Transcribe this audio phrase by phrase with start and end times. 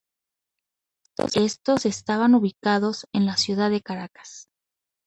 [1.35, 4.49] Estos estaban ubicados en la ciudad de Caracas.